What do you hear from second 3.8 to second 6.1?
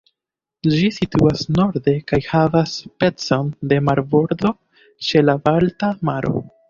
marbordo ĉe la Balta